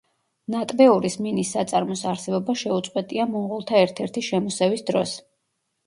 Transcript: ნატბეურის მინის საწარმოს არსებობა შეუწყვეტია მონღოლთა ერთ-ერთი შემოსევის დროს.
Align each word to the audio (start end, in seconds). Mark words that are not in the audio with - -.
ნატბეურის 0.53 1.17
მინის 1.25 1.51
საწარმოს 1.57 2.03
არსებობა 2.13 2.57
შეუწყვეტია 2.65 3.31
მონღოლთა 3.37 3.87
ერთ-ერთი 3.87 4.29
შემოსევის 4.33 4.89
დროს. 4.93 5.19